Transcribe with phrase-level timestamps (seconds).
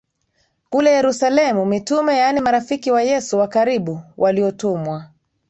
[0.69, 5.09] kule Yerusalemu Mitume yaani marafiki wa Yesu wa karibu waliotumwa